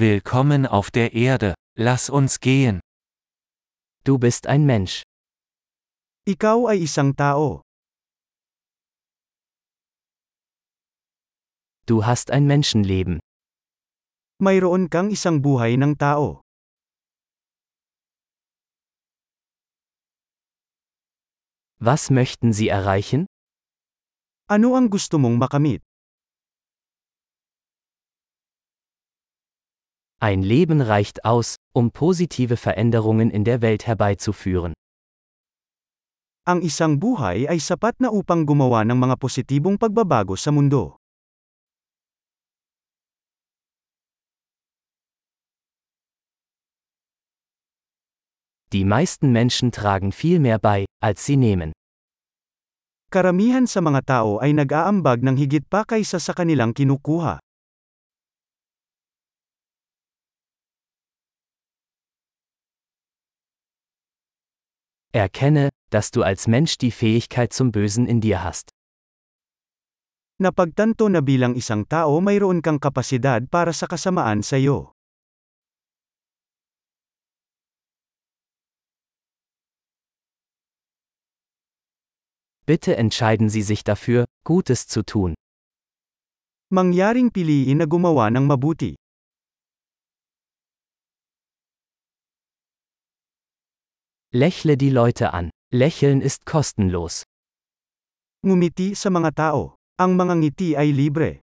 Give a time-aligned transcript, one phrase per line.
[0.00, 2.80] Willkommen auf der Erde, lass uns gehen.
[4.02, 5.02] Du bist ein Mensch.
[6.24, 7.60] Ikaw ay isang tao.
[11.84, 13.20] Du hast ein Menschenleben.
[14.40, 16.40] Mayroon kang isang buhay ng tao.
[21.76, 23.28] Was möchten Sie erreichen?
[24.48, 25.84] Ano ang gusto mong makamit?
[30.20, 34.76] Ein Leben reicht aus, um positive Veränderungen in der Welt herbeizuführen.
[36.44, 41.00] Ang isang buhay ay sapat na upang gumawa ng mga positibong pagbabago sa mundo.
[48.76, 51.72] Die meisten Menschen tragen viel mehr bei, als sie nehmen.
[53.08, 57.40] Karamihan sa mga tao ay nag-aambag ng higit pa kaysa sa kanilang kinukuha.
[65.12, 68.70] Erkenne, dass du als Mensch die Fähigkeit zum Bösen in dir hast.
[70.38, 74.94] Napagtanto na bilang isang tao mayroon kang kapasidad para sa kasamaan sa iyo.
[82.64, 85.34] Bitte entscheiden Sie sich dafür, Gutes zu tun.
[86.70, 88.94] Mangyaring piliin na gumawa ng mabuti.
[94.32, 95.50] Lächle die Leute an.
[95.74, 97.26] Lächeln ist kostenlos.
[98.46, 99.74] Ngumiti sa mga tao.
[99.98, 101.42] Ang mga ngiti ay libre.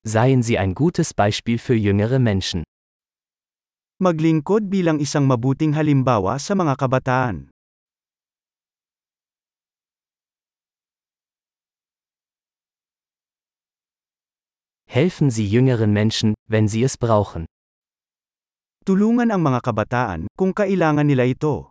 [0.00, 2.64] Seien Sie ein gutes Beispiel für jüngere Menschen.
[4.00, 7.52] Maglingkod bilang isang mabuting halimbawa sa mga kabataan.
[14.96, 17.44] Helfen Sie jüngeren Menschen, wenn sie es brauchen.
[18.88, 21.68] Tulungan ang mga kabataan kung kailangan nila ito.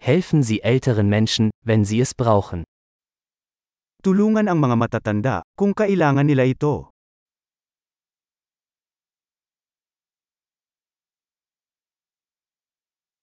[0.00, 2.64] Helfen Sie älteren Menschen, wenn sie es brauchen.
[4.00, 6.88] Tulungan ang mga matatanda kung kailangan nila ito.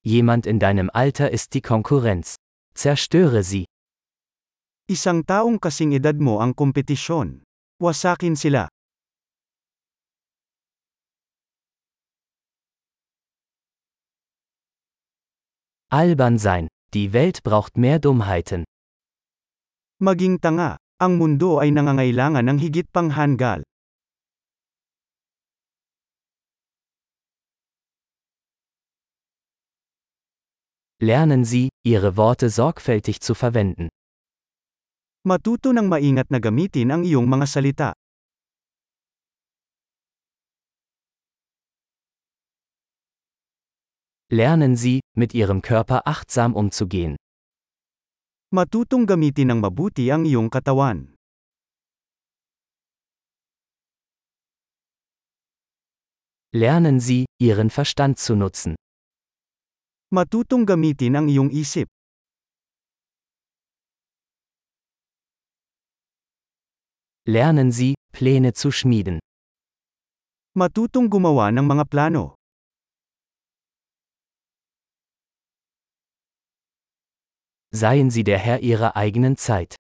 [0.06, 2.38] Jemand in deinem Alter ist die Konkurrenz.
[2.76, 3.64] Zerstöre sie.
[4.92, 7.48] Isang taong kasing edad mo ang kompetisyon.
[7.80, 8.68] Wasakin sila.
[15.88, 16.68] Albern sein.
[16.92, 18.68] Die Welt braucht mehr Dummheiten.
[20.04, 20.76] Maging tanga.
[21.00, 23.64] Ang mundo ay nangangailangan ng higit pang hanggal.
[31.02, 33.90] Lernen Sie, Ihre Worte sorgfältig zu verwenden.
[35.28, 37.90] Matuto ng maingat na gamitin ang iyong mga salita.
[44.32, 47.20] Lernen Sie, mit Ihrem Körper achtsam umzugehen.
[48.56, 51.12] Matutong gamitin ng mabuti ang iyong katawan.
[56.56, 58.80] Lernen Sie, Ihren Verstand zu nutzen.
[60.14, 61.90] Matutong gamitin ang iyong isip.
[67.26, 69.18] Lernen Sie, Pläne zu schmieden.
[70.54, 72.38] Matutong gumawa ng mga plano.
[77.74, 79.74] Seien Sie der Herr Ihrer eigenen Zeit.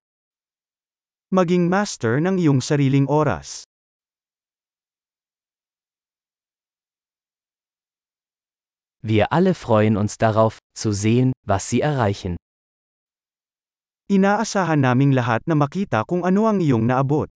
[1.29, 3.69] Maging master ng iyong sariling oras.
[9.05, 12.41] Wir alle freuen uns darauf, zu sehen, was Sie erreichen.
[14.09, 17.29] Inaasahan naming lahat na makita kung ano ang iyong naabot.